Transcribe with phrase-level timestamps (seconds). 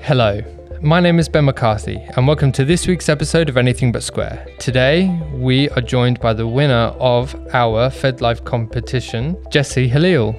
[0.00, 0.40] Hello,
[0.80, 4.46] my name is Ben McCarthy, and welcome to this week's episode of Anything But Square.
[4.58, 10.34] Today, we are joined by the winner of our Fed Live competition, Jessie Hillel.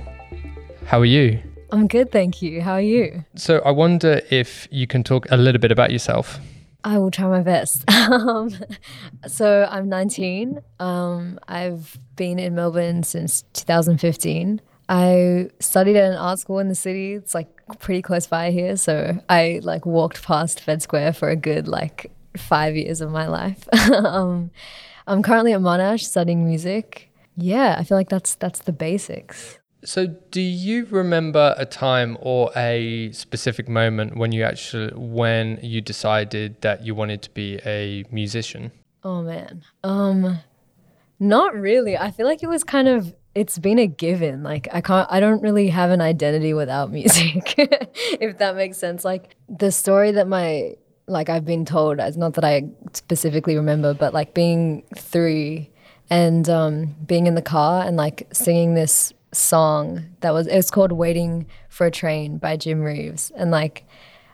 [0.86, 1.39] How are you?
[1.71, 2.61] I'm good, thank you.
[2.61, 3.25] How are you?
[3.36, 6.39] So, I wonder if you can talk a little bit about yourself.
[6.84, 7.88] I will try my best.
[7.91, 8.52] um,
[9.28, 10.62] so, I'm 19.
[10.80, 14.62] Um, I've been in Melbourne since 2015.
[14.88, 17.14] I studied at an art school in the city.
[17.14, 21.36] It's like pretty close by here, so I like walked past Fed Square for a
[21.36, 23.68] good like five years of my life.
[23.91, 24.51] um,
[25.07, 27.10] I'm currently at Monash studying music.
[27.36, 29.60] Yeah, I feel like that's that's the basics.
[29.83, 35.80] So, do you remember a time or a specific moment when you actually when you
[35.80, 38.72] decided that you wanted to be a musician?
[39.03, 39.63] Oh man.
[39.83, 40.39] Um
[41.19, 41.97] not really.
[41.97, 44.44] I feel like it was kind of it's been a given.
[44.44, 47.55] Like I can't I don't really have an identity without music.
[47.58, 49.05] if that makes sense.
[49.05, 50.75] Like the story that my
[51.08, 55.72] like I've been told, it's not that I specifically remember, but like being three
[56.09, 60.91] and um, being in the car and like singing this song that was it's called
[60.91, 63.31] Waiting for a Train by Jim Reeves.
[63.35, 63.85] And like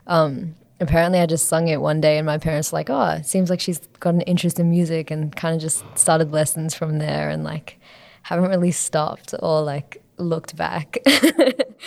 [0.07, 3.25] um, apparently I just sung it one day and my parents were like, Oh, it
[3.25, 6.97] seems like she's got an interest in music and kind of just started lessons from
[6.97, 7.79] there and like
[8.25, 10.97] haven't really stopped or like looked back.
[11.05, 11.77] it,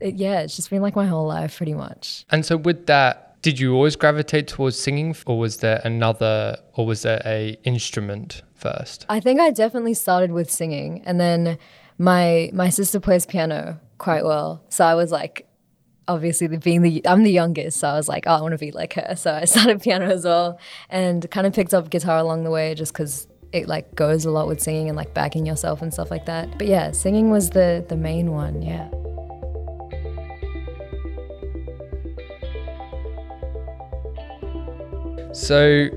[0.00, 2.24] yeah, it's just been like my whole life pretty much.
[2.30, 6.86] And so with that, did you always gravitate towards singing or was there another or
[6.86, 9.04] was there a instrument first?
[9.10, 11.58] I think I definitely started with singing and then
[11.98, 14.64] my my sister plays piano quite well.
[14.70, 15.46] So I was like
[16.08, 18.58] obviously the, being the I'm the youngest, so I was like, oh, I want to
[18.58, 19.14] be like her.
[19.16, 22.74] So I started piano as well, and kind of picked up guitar along the way,
[22.74, 26.10] just because it like goes a lot with singing and like backing yourself and stuff
[26.10, 26.58] like that.
[26.58, 28.62] But yeah, singing was the the main one.
[28.62, 28.88] Yeah.
[35.32, 35.88] So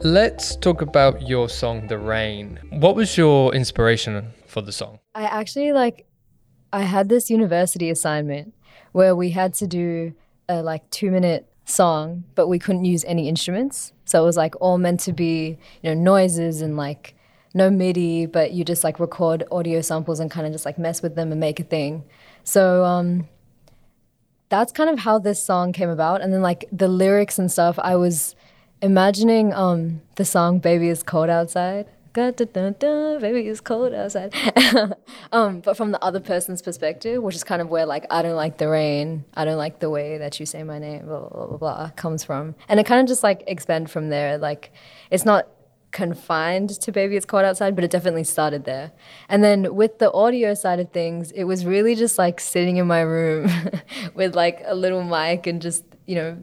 [0.00, 2.58] let's talk about your song The Rain.
[2.70, 4.98] What was your inspiration for the song?
[5.14, 6.06] I actually like
[6.72, 8.54] I had this university assignment
[8.92, 10.12] where we had to do
[10.48, 13.92] a like 2 minute song, but we couldn't use any instruments.
[14.04, 17.14] So it was like all meant to be, you know, noises and like
[17.54, 21.02] no MIDI, but you just like record audio samples and kind of just like mess
[21.02, 22.04] with them and make a thing.
[22.44, 23.28] So um,
[24.48, 26.20] that's kind of how this song came about.
[26.20, 28.34] And then like the lyrics and stuff, I was
[28.82, 31.86] imagining um, the song "Baby It's Cold Outside."
[33.20, 34.34] Baby it's cold outside.
[35.32, 38.36] um, but from the other person's perspective, which is kind of where like I don't
[38.36, 41.46] like the rain, I don't like the way that you say my name, blah blah
[41.46, 44.38] blah, blah comes from, and it kind of just like expand from there.
[44.38, 44.72] Like
[45.10, 45.48] it's not
[45.92, 48.92] confined to baby it's cold outside but it definitely started there
[49.28, 52.86] and then with the audio side of things it was really just like sitting in
[52.86, 53.50] my room
[54.14, 56.38] with like a little mic and just you know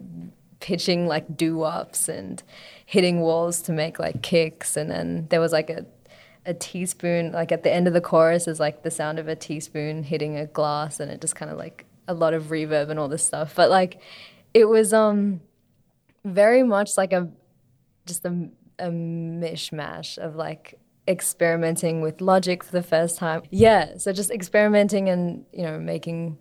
[0.59, 2.43] pitching like doo-wops and
[2.87, 5.85] hitting walls to make like kicks and then there was like a
[6.45, 9.35] a teaspoon like at the end of the chorus is like the sound of a
[9.35, 12.97] teaspoon hitting a glass and it just kind of like a lot of reverb and
[12.97, 13.53] all this stuff.
[13.53, 14.01] But like
[14.53, 15.41] it was um
[16.23, 17.29] very much like a
[18.05, 18.49] just a,
[18.79, 23.43] a mishmash of like experimenting with Logic for the first time.
[23.51, 26.37] Yeah so just experimenting and you know making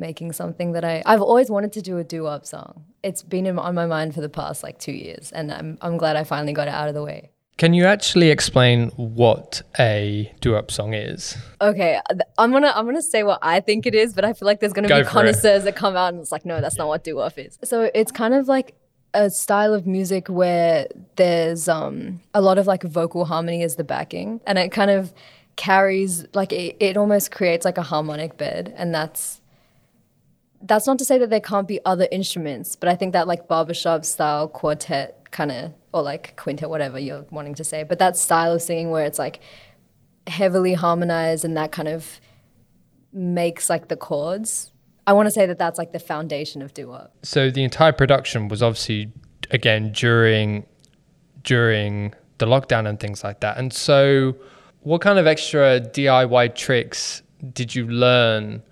[0.00, 2.84] making something that I I've always wanted to do a doo-wop song.
[3.02, 5.96] It's been in, on my mind for the past like 2 years and I'm I'm
[5.96, 7.30] glad I finally got it out of the way.
[7.58, 11.36] Can you actually explain what a doo-wop song is?
[11.60, 12.00] Okay,
[12.38, 14.72] I'm gonna I'm gonna say what I think it is, but I feel like there's
[14.72, 15.64] gonna Go be connoisseurs it.
[15.66, 17.58] that come out and it's like, no, that's not what doo-wop is.
[17.62, 18.74] So it's kind of like
[19.12, 23.84] a style of music where there's um, a lot of like vocal harmony as the
[23.84, 25.12] backing, and it kind of
[25.56, 29.39] carries like it, it almost creates like a harmonic bed, and that's
[30.62, 33.48] that's not to say that there can't be other instruments, but I think that like
[33.48, 38.16] barbershop style quartet kind of, or like quintet, whatever you're wanting to say, but that
[38.16, 39.40] style of singing where it's like
[40.26, 42.20] heavily harmonized and that kind of
[43.12, 44.72] makes like the chords.
[45.06, 46.96] I want to say that that's like the foundation of doo.
[47.22, 49.12] So the entire production was obviously
[49.50, 50.66] again during
[51.42, 53.56] during the lockdown and things like that.
[53.56, 54.36] And so,
[54.80, 57.22] what kind of extra DIY tricks
[57.52, 58.62] did you learn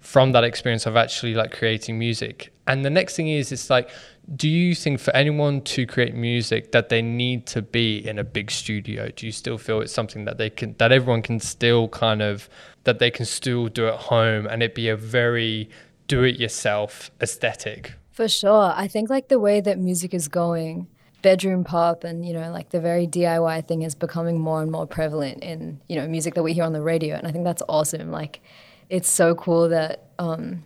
[0.00, 2.52] from that experience of actually like creating music.
[2.66, 3.90] And the next thing is, it's like,
[4.36, 8.24] do you think for anyone to create music that they need to be in a
[8.24, 9.10] big studio?
[9.10, 12.48] Do you still feel it's something that they can, that everyone can still kind of,
[12.84, 15.68] that they can still do at home and it be a very
[16.06, 17.94] do it yourself aesthetic?
[18.10, 18.72] For sure.
[18.74, 20.86] I think like the way that music is going,
[21.22, 24.86] bedroom pop and you know like the very DIY thing is becoming more and more
[24.86, 27.62] prevalent in you know music that we hear on the radio and I think that's
[27.68, 28.40] awesome like
[28.90, 30.64] it's so cool that um,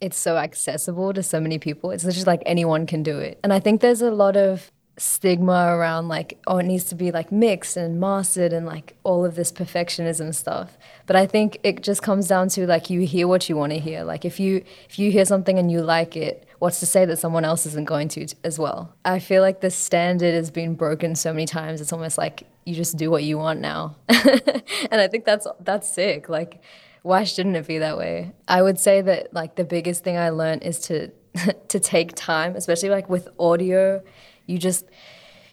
[0.00, 1.90] it's so accessible to so many people.
[1.90, 3.40] It's just like anyone can do it.
[3.42, 7.10] And I think there's a lot of stigma around like oh it needs to be
[7.10, 11.82] like mixed and mastered and like all of this perfectionism stuff but i think it
[11.82, 14.62] just comes down to like you hear what you want to hear like if you
[14.86, 17.86] if you hear something and you like it what's to say that someone else isn't
[17.86, 21.80] going to as well i feel like the standard has been broken so many times
[21.80, 25.92] it's almost like you just do what you want now and i think that's that's
[25.92, 26.62] sick like
[27.02, 30.30] why shouldn't it be that way i would say that like the biggest thing i
[30.30, 31.08] learned is to
[31.68, 34.00] to take time especially like with audio
[34.46, 34.86] you just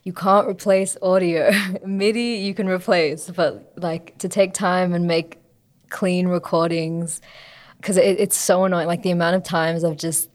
[0.04, 1.52] you can't replace audio.
[1.86, 5.38] MIDI you can replace, but like to take time and make
[5.90, 7.22] clean recordings
[7.78, 8.88] because it, it's so annoying.
[8.88, 10.30] Like the amount of times I've just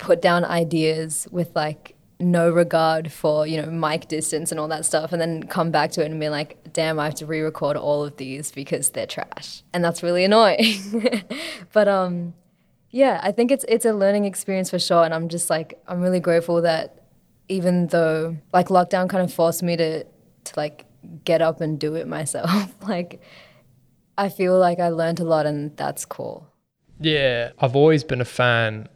[0.00, 4.84] put down ideas with like no regard for you know mic distance and all that
[4.84, 7.76] stuff, and then come back to it and be like, damn, I have to re-record
[7.76, 11.22] all of these because they're trash, and that's really annoying.
[11.72, 12.34] but um,
[12.90, 16.00] yeah, I think it's it's a learning experience for sure, and I'm just like I'm
[16.00, 17.04] really grateful that
[17.48, 20.86] even though like lockdown kind of forced me to to like
[21.24, 22.74] get up and do it myself.
[22.88, 23.20] like
[24.16, 26.46] I feel like I learned a lot and that's cool.
[27.00, 28.88] Yeah, I've always been a fan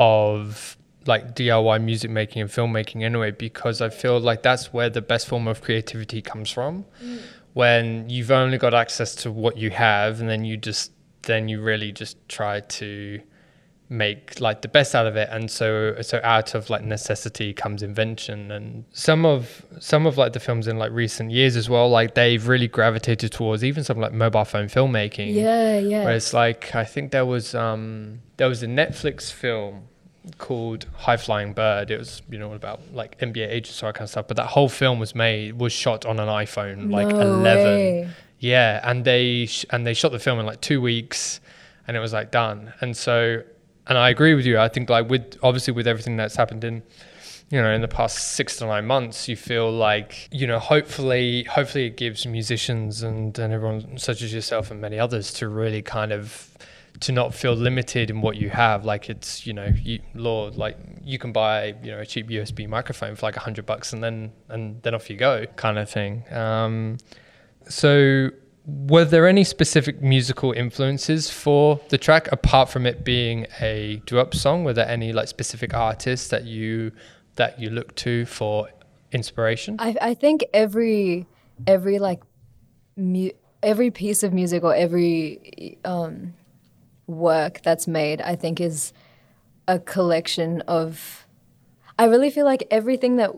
[0.00, 0.76] of
[1.06, 5.28] like DIY music making and filmmaking anyway because I feel like that's where the best
[5.28, 6.84] form of creativity comes from.
[7.02, 7.20] Mm.
[7.52, 10.92] When you've only got access to what you have and then you just
[11.22, 13.20] then you really just try to
[13.90, 17.82] make like the best out of it and so so out of like necessity comes
[17.82, 21.90] invention and some of some of like the films in like recent years as well
[21.90, 26.32] like they've really gravitated towards even some like mobile phone filmmaking yeah yeah where it's
[26.32, 29.88] like i think there was um there was a netflix film
[30.38, 34.04] called high flying bird it was you know about like nba agents all that kind
[34.04, 37.20] of stuff but that whole film was made was shot on an iphone like no
[37.20, 38.08] 11 way.
[38.38, 41.40] yeah and they sh- and they shot the film in like two weeks
[41.88, 43.42] and it was like done and so
[43.86, 44.58] and I agree with you.
[44.58, 46.82] I think like with obviously with everything that's happened in
[47.50, 51.42] you know in the past six to nine months you feel like you know hopefully
[51.44, 55.82] hopefully it gives musicians and, and everyone such as yourself and many others to really
[55.82, 56.56] kind of
[57.00, 58.84] to not feel limited in what you have.
[58.84, 62.68] Like it's you know you lord like you can buy you know a cheap usb
[62.68, 65.88] microphone for like a hundred bucks and then and then off you go kind of
[65.88, 66.24] thing.
[66.32, 66.98] Um,
[67.68, 68.30] so
[68.66, 74.34] were there any specific musical influences for the track apart from it being a doo-wop
[74.34, 74.64] song?
[74.64, 76.92] Were there any like specific artists that you
[77.36, 78.68] that you look to for
[79.12, 79.76] inspiration?
[79.78, 81.26] I, I think every
[81.66, 82.20] every like
[82.96, 83.30] mu-
[83.62, 86.34] every piece of music or every um,
[87.10, 88.92] work that's made i think is
[89.68, 91.26] a collection of
[91.98, 93.30] i really feel like everything that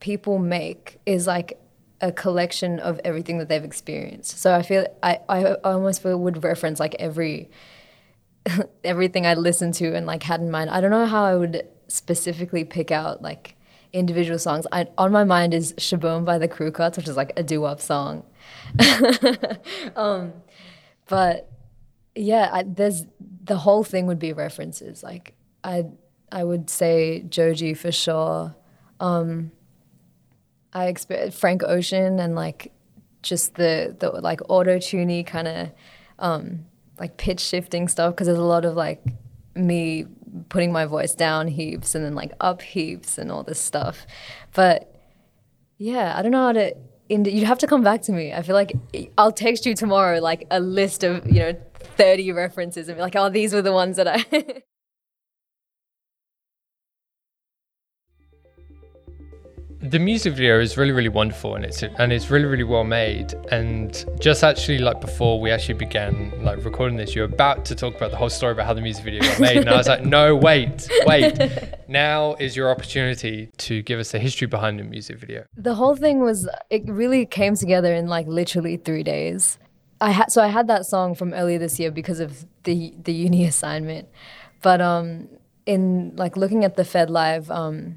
[0.00, 1.58] people make is like
[2.02, 4.38] a collection of everything that they've experienced.
[4.38, 7.48] So I feel I, I almost feel would reference like every
[8.84, 10.68] everything I listened to and like had in mind.
[10.70, 13.54] I don't know how I would specifically pick out like
[13.92, 14.66] individual songs.
[14.72, 17.80] I, on my mind is Sh-Boom by the Crew Cuts, which is like a doo-wop
[17.80, 18.24] song.
[19.96, 20.32] um,
[21.06, 21.48] but
[22.14, 23.04] yeah, I, there's
[23.44, 25.02] the whole thing would be references.
[25.02, 25.86] Like I
[26.30, 28.54] I would say Joji for sure.
[29.00, 29.52] Um,
[30.72, 32.72] I experienced Frank Ocean and like
[33.22, 35.70] just the the like auto tuney kind of
[36.18, 36.66] um,
[36.98, 39.02] like pitch shifting stuff because there's a lot of like
[39.54, 40.06] me
[40.48, 44.06] putting my voice down heaps and then like up heaps and all this stuff.
[44.54, 44.94] But
[45.78, 46.74] yeah, I don't know how to.
[47.08, 48.32] you'd have to come back to me.
[48.32, 48.72] I feel like
[49.18, 51.52] I'll text you tomorrow like a list of you know
[51.82, 54.62] thirty references and be like, oh, these were the ones that I.
[59.82, 63.34] the music video is really really wonderful and it's and it's really really well made.
[63.50, 67.96] And just actually like before we actually began like recording this you're about to talk
[67.96, 69.56] about the whole story about how the music video got made.
[69.58, 71.38] And i was like no wait wait.
[71.88, 75.44] Now is your opportunity to give us the history behind the music video.
[75.56, 79.58] The whole thing was it really came together in like literally three days
[80.02, 83.12] i had so i had that song from earlier this year because of the the
[83.12, 84.08] uni assignment
[84.60, 85.28] but um
[85.64, 87.96] in like looking at the fed live um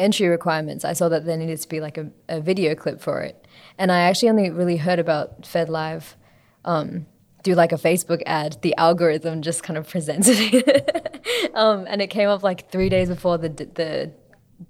[0.00, 3.20] entry requirements, I saw that there needed to be like a, a video clip for
[3.20, 3.46] it.
[3.78, 6.16] And I actually only really heard about Fed Live
[6.64, 7.06] um,
[7.44, 8.56] through like a Facebook ad.
[8.62, 11.50] The algorithm just kind of presented it.
[11.54, 14.10] um, and it came up like three days before the, the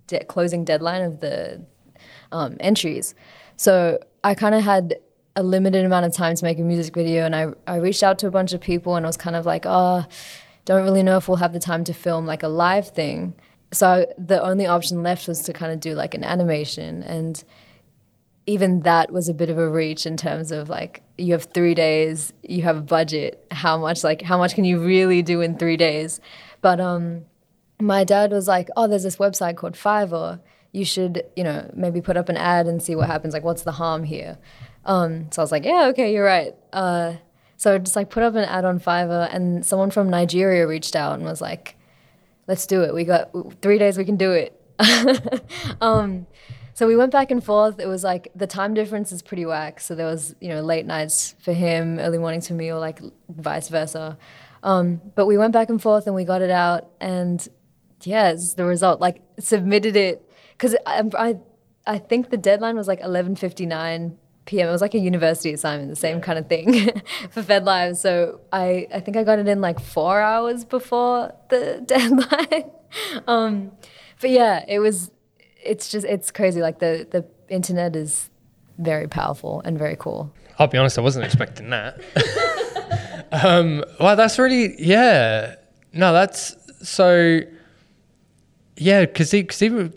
[0.08, 1.64] de- closing deadline of the
[2.32, 3.14] um, entries.
[3.56, 4.96] So I kind of had
[5.40, 7.25] a limited amount of time to make a music video.
[7.25, 9.44] And I, I reached out to a bunch of people and I was kind of
[9.44, 10.06] like, oh,
[10.64, 13.35] don't really know if we'll have the time to film like a live thing
[13.73, 17.44] so the only option left was to kind of do like an animation and
[18.47, 21.75] even that was a bit of a reach in terms of like you have three
[21.75, 25.56] days you have a budget how much like how much can you really do in
[25.56, 26.20] three days
[26.61, 27.25] But um,
[27.80, 30.40] my dad was like, "Oh, there's this website called Fiverr.
[30.73, 33.35] You should, you know, maybe put up an ad and see what happens.
[33.35, 34.38] Like, what's the harm here?"
[34.84, 37.14] Um, so I was like, "Yeah, okay, you're right." Uh,
[37.56, 40.96] so I just like put up an ad on Fiverr, and someone from Nigeria reached
[40.96, 41.76] out and was like,
[42.46, 42.94] "Let's do it.
[42.94, 43.99] We got three days.
[43.99, 44.56] We can do it."
[45.80, 46.26] um,
[46.80, 47.78] so we went back and forth.
[47.78, 49.80] It was like the time difference is pretty whack.
[49.80, 53.00] So there was, you know, late nights for him, early mornings for me, or like
[53.28, 54.16] vice versa.
[54.62, 56.88] Um, but we went back and forth and we got it out.
[57.00, 57.46] And
[58.02, 58.99] yeah, the result.
[59.00, 61.37] Like submitted it because I, I,
[61.87, 64.16] I think the deadline was like 11:59
[64.50, 64.69] p.m.
[64.69, 66.90] It was like a university assignment, the same kind of thing
[67.30, 67.97] for Fed Live.
[67.97, 72.71] So I, I think I got it in like four hours before the deadline.
[73.28, 73.71] um,
[74.21, 75.12] but yeah, it was
[75.62, 76.61] it's just it's crazy.
[76.61, 78.28] Like the the internet is
[78.78, 80.33] very powerful and very cool.
[80.59, 82.00] I'll be honest, I wasn't expecting that.
[83.33, 85.54] um, well, that's really yeah.
[85.92, 87.40] No, that's so.
[88.76, 89.95] Yeah, because because even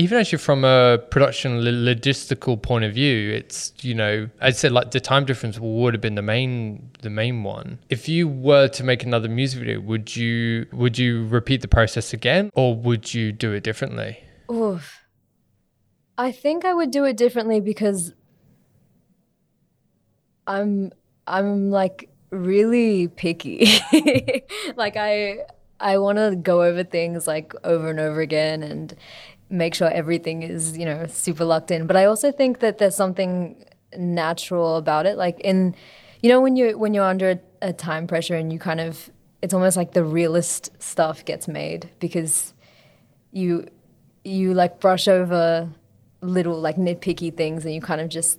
[0.00, 4.92] even actually from a production logistical point of view, it's you know I said like
[4.92, 7.78] the time difference would have been the main the main one.
[7.90, 12.14] If you were to make another music video, would you would you repeat the process
[12.14, 14.24] again, or would you do it differently?
[14.50, 15.04] Oof.
[16.16, 18.14] I think I would do it differently because
[20.46, 20.92] I'm
[21.26, 23.68] I'm like really picky.
[24.76, 25.40] like I
[25.78, 28.94] I want to go over things like over and over again and
[29.50, 31.86] make sure everything is, you know, super locked in.
[31.86, 33.64] But I also think that there's something
[33.96, 35.74] natural about it like in
[36.22, 39.10] you know when you when you're under a, a time pressure and you kind of
[39.42, 42.54] it's almost like the realist stuff gets made because
[43.32, 43.66] you
[44.24, 45.68] you like brush over
[46.20, 48.38] little like nitpicky things and you kind of just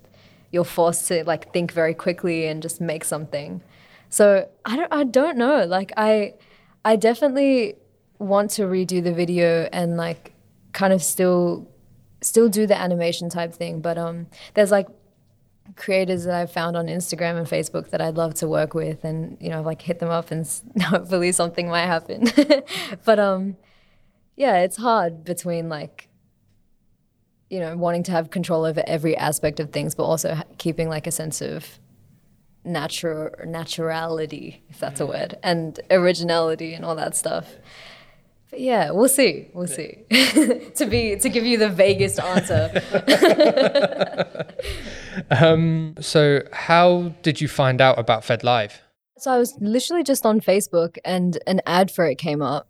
[0.52, 3.62] you're forced to like think very quickly and just make something.
[4.10, 5.66] So I don't I don't know.
[5.66, 6.36] Like I
[6.86, 7.76] I definitely
[8.20, 10.34] want to redo the video and like
[10.74, 11.68] kind of still
[12.22, 14.88] still do the animation type thing, but um there's like
[15.76, 19.38] creators that I've found on Instagram and Facebook that I'd love to work with and
[19.40, 20.48] you know like hit them up and
[20.82, 22.28] hopefully something might happen.
[23.06, 23.58] but um
[24.36, 26.10] yeah, it's hard between like
[27.50, 31.08] you know wanting to have control over every aspect of things, but also keeping like
[31.08, 31.80] a sense of
[32.64, 37.56] natural naturality, if that's a word, and originality and all that stuff.
[38.52, 39.48] But yeah, we'll see.
[39.54, 40.04] We'll see.
[40.10, 42.70] to be to give you the vaguest answer.
[45.32, 48.82] um, so, how did you find out about Fed Live?
[49.18, 52.68] So I was literally just on Facebook, and an ad for it came up,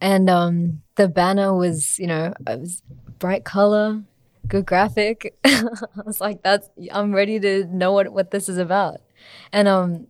[0.00, 2.82] and um, the banner was, you know, it was
[3.20, 4.02] bright color,
[4.48, 5.38] good graphic.
[5.44, 5.64] I
[6.04, 9.00] was like, that's I'm ready to know what what this is about.
[9.52, 10.08] And um,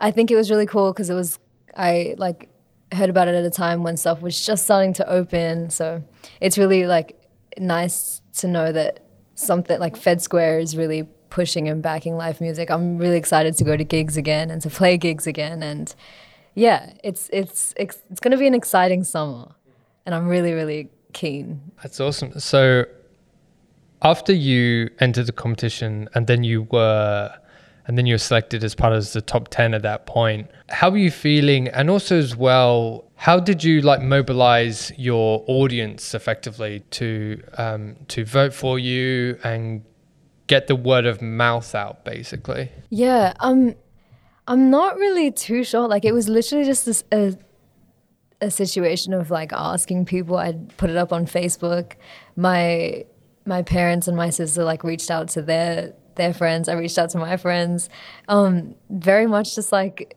[0.00, 1.40] I think it was really cool because it was
[1.76, 2.48] I like
[2.92, 5.70] heard about it at a time when stuff was just starting to open.
[5.70, 6.02] So
[6.40, 7.20] it's really like
[7.58, 12.70] nice to know that something like Fed Square is really pushing and backing live music.
[12.70, 15.94] I'm really excited to go to gigs again and to play gigs again and
[16.54, 19.54] yeah, it's it's it's, it's going to be an exciting summer,
[20.04, 21.60] and I'm really really keen.
[21.82, 22.38] That's awesome.
[22.38, 22.84] So,
[24.02, 27.32] after you entered the competition, and then you were,
[27.86, 30.50] and then you were selected as part of the top ten at that point.
[30.68, 31.68] How were you feeling?
[31.68, 38.24] And also as well, how did you like mobilize your audience effectively to um, to
[38.24, 39.84] vote for you and
[40.46, 42.70] get the word of mouth out, basically?
[42.90, 43.32] Yeah.
[43.40, 43.74] Um
[44.48, 45.86] I'm not really too sure.
[45.88, 47.36] Like it was literally just this a,
[48.40, 50.36] a situation of like asking people.
[50.36, 51.92] I'd put it up on Facebook.
[52.36, 53.04] My
[53.44, 56.68] my parents and my sister like reached out to their their friends.
[56.68, 57.88] I reached out to my friends.
[58.28, 60.16] Um, very much just like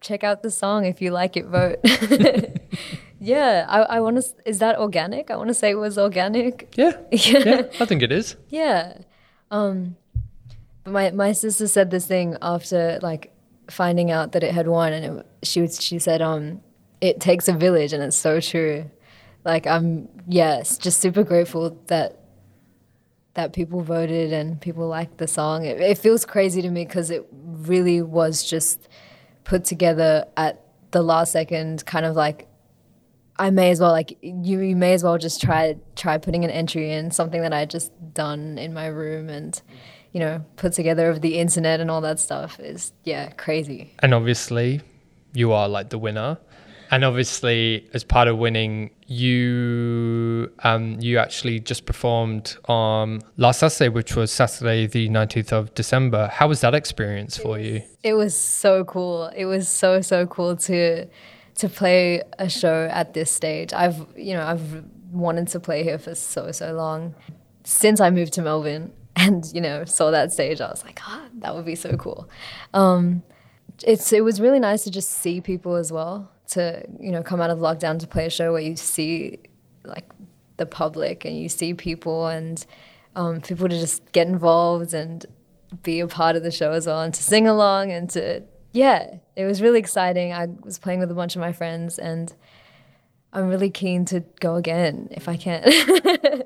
[0.00, 1.78] check out the song if you like it, vote.
[3.20, 4.24] yeah, I, I want to.
[4.44, 5.30] Is that organic?
[5.30, 6.72] I want to say it was organic.
[6.76, 8.36] Yeah, yeah, yeah, I think it is.
[8.48, 8.98] Yeah,
[9.50, 9.96] um,
[10.84, 13.32] but my my sister said this thing after like
[13.68, 16.60] finding out that it had won, and it, she was, she said, um,
[17.00, 18.90] it takes a village, and it's so true.
[19.44, 22.25] Like I'm, yes, just super grateful that
[23.36, 25.64] that people voted and people liked the song.
[25.64, 28.88] It, it feels crazy to me because it really was just
[29.44, 32.48] put together at the last second, kind of like
[33.38, 36.50] I may as well like you, you may as well just try try putting an
[36.50, 39.60] entry in something that I just done in my room and
[40.16, 43.92] you know, put together of the internet and all that stuff is, yeah, crazy.
[43.98, 44.80] And obviously,
[45.34, 46.38] you are like the winner.
[46.90, 53.88] And obviously, as part of winning, you um, you actually just performed on last Saturday,
[53.88, 56.28] which was Saturday the nineteenth of December.
[56.28, 57.82] How was that experience for you?
[58.02, 59.26] It was so cool.
[59.36, 61.06] It was so so cool to
[61.56, 63.72] to play a show at this stage.
[63.72, 67.14] I've you know I've wanted to play here for so so long
[67.64, 70.60] since I moved to Melbourne and you know saw that stage.
[70.60, 72.28] I was like, ah, oh, that would be so cool.
[72.74, 73.22] Um,
[73.84, 76.30] it's it was really nice to just see people as well.
[76.50, 79.38] To you know come out of lockdown to play a show where you see
[79.84, 80.04] like
[80.56, 82.64] the public and you see people and
[83.14, 85.26] um, people to just get involved and
[85.82, 89.16] be a part of the show as well and to sing along and to yeah
[89.34, 90.32] it was really exciting.
[90.32, 92.32] I was playing with a bunch of my friends and
[93.32, 95.62] i'm really keen to go again if i can.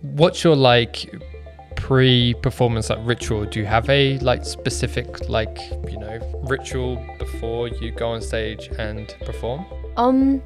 [0.00, 1.12] What's your like
[1.88, 7.90] pre-performance like ritual do you have a like specific like you know ritual before you
[7.90, 9.64] go on stage and perform?
[9.96, 10.42] Um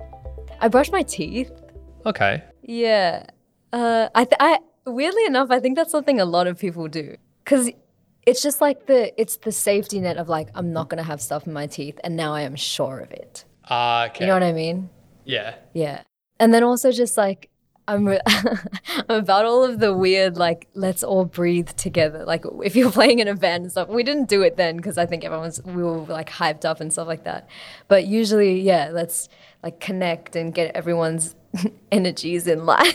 [0.60, 1.50] i brush my teeth.
[2.06, 2.44] Okay.
[2.62, 3.26] Yeah.
[3.72, 7.16] Uh i th- i weirdly enough i think that's something a lot of people do.
[7.44, 7.70] Because
[8.24, 11.44] it's just like the it's the safety net of like i'm not gonna have stuff
[11.48, 13.44] in my teeth and now i am sure of it.
[13.68, 14.22] Uh, okay.
[14.22, 14.90] You know what i mean?
[15.24, 15.56] Yeah.
[15.74, 16.02] Yeah.
[16.38, 17.50] And then also just like
[17.88, 18.60] I'm, I'm
[19.08, 22.24] about all of the weird, like, let's all breathe together.
[22.24, 24.98] Like, if you're playing in a band and stuff, we didn't do it then because
[24.98, 27.48] I think everyone's, we were like hyped up and stuff like that.
[27.88, 29.28] But usually, yeah, let's
[29.62, 31.34] like connect and get everyone's
[31.92, 32.94] energies in line,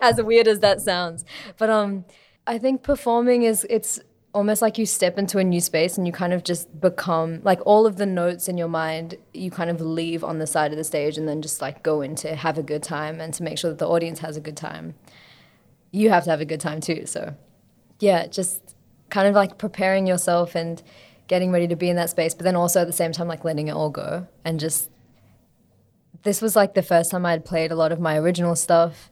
[0.00, 1.24] as weird as that sounds.
[1.56, 2.04] But um,
[2.46, 4.00] I think performing is, it's,
[4.38, 7.58] almost like you step into a new space and you kind of just become like
[7.66, 10.78] all of the notes in your mind you kind of leave on the side of
[10.78, 13.42] the stage and then just like go in to have a good time and to
[13.42, 14.94] make sure that the audience has a good time.
[15.90, 17.34] You have to have a good time too so
[17.98, 18.76] yeah just
[19.10, 20.84] kind of like preparing yourself and
[21.26, 23.42] getting ready to be in that space but then also at the same time like
[23.44, 24.88] letting it all go and just
[26.22, 29.10] this was like the first time i'd played a lot of my original stuff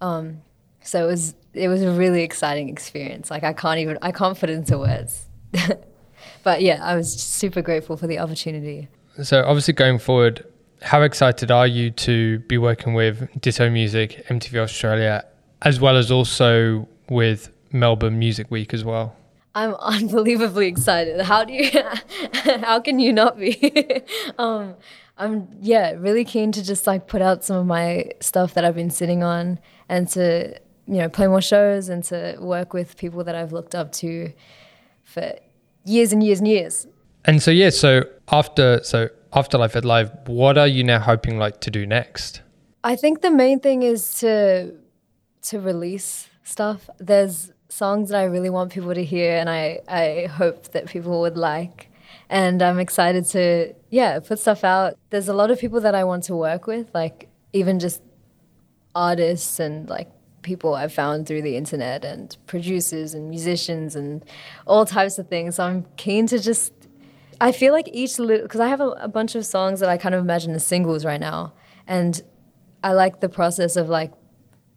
[0.00, 0.42] um,
[0.84, 3.30] so it was it was a really exciting experience.
[3.30, 5.26] Like I can't even I can't put into words.
[6.42, 8.88] but yeah, I was super grateful for the opportunity.
[9.22, 10.44] So obviously going forward,
[10.82, 15.24] how excited are you to be working with Ditto Music, MTV Australia,
[15.62, 19.16] as well as also with Melbourne Music Week as well?
[19.54, 21.20] I'm unbelievably excited.
[21.22, 21.70] How do you
[22.62, 24.02] how can you not be?
[24.38, 24.74] um,
[25.16, 28.74] I'm yeah, really keen to just like put out some of my stuff that I've
[28.74, 33.24] been sitting on and to you know, play more shows and to work with people
[33.24, 34.32] that I've looked up to
[35.02, 35.34] for
[35.84, 36.86] years and years and years.
[37.24, 41.38] And so yeah, so after so after Life at Live, what are you now hoping
[41.38, 42.42] like to do next?
[42.82, 44.74] I think the main thing is to
[45.42, 46.88] to release stuff.
[46.98, 51.20] There's songs that I really want people to hear and I, I hope that people
[51.22, 51.90] would like.
[52.28, 54.96] And I'm excited to yeah, put stuff out.
[55.10, 58.02] There's a lot of people that I want to work with, like even just
[58.94, 60.10] artists and like
[60.44, 64.24] people I've found through the internet and producers and musicians and
[64.66, 65.56] all types of things.
[65.56, 66.72] So I'm keen to just,
[67.40, 69.96] I feel like each little, because I have a, a bunch of songs that I
[69.96, 71.52] kind of imagine as singles right now.
[71.88, 72.22] And
[72.84, 74.12] I like the process of like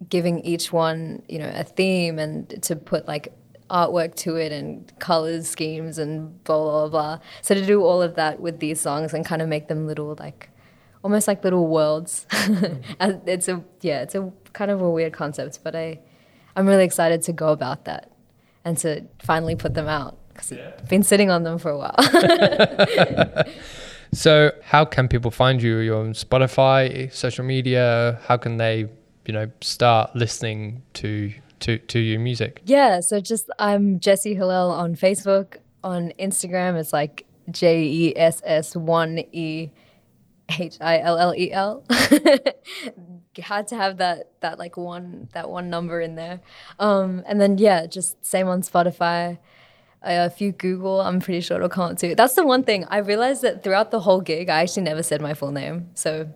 [0.10, 3.34] giving each one, you know, a theme and to put like
[3.69, 7.19] artwork to it and colors schemes and blah blah blah.
[7.41, 10.15] So to do all of that with these songs and kind of make them little
[10.19, 10.49] like
[11.08, 12.28] almost like little worlds.
[12.48, 13.28] Mm.
[13.28, 16.00] it's a yeah, it's a kind of a weird concept, but I
[16.56, 18.12] I'm really excited to go about that
[18.65, 20.72] and to finally put them out because yeah.
[20.80, 21.96] I've been sitting on them for a while.
[24.13, 25.78] so, how can people find you?
[25.78, 28.20] You're on Spotify, social media.
[28.28, 28.88] How can they,
[29.26, 32.62] you know, start listening to to to your music?
[32.65, 35.58] Yeah, so just I'm Jessie Hillel on Facebook.
[35.84, 39.70] On Instagram, it's like J E S S one E
[40.49, 41.83] H I L L E L.
[43.39, 46.41] Had to have that that like one that one number in there,
[46.79, 49.38] um, and then yeah, just same on Spotify.
[50.03, 52.15] Uh, if you Google, I'm pretty sure it'll come up too.
[52.15, 55.21] That's the one thing I realized that throughout the whole gig, I actually never said
[55.21, 55.89] my full name.
[55.93, 56.31] So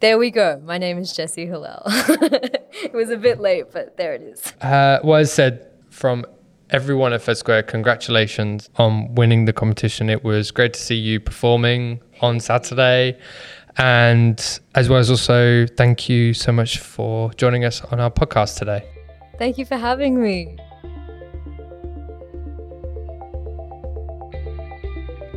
[0.00, 0.60] there we go.
[0.64, 1.82] My name is Jessie Hillel.
[1.86, 4.52] it was a bit late, but there it is.
[4.60, 6.24] Uh, well, as said, from
[6.70, 10.10] everyone at Fed Square, congratulations on winning the competition.
[10.10, 13.18] It was great to see you performing on Saturday.
[13.78, 18.58] And as well as also, thank you so much for joining us on our podcast
[18.58, 18.84] today.
[19.38, 20.56] Thank you for having me.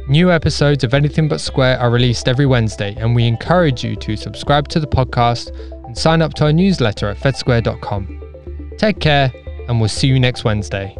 [0.08, 4.16] New episodes of Anything But Square are released every Wednesday, and we encourage you to
[4.16, 5.50] subscribe to the podcast
[5.86, 8.22] and sign up to our newsletter at fedsquare.com.
[8.78, 9.34] Take care,
[9.68, 10.96] and we'll see you next Wednesday.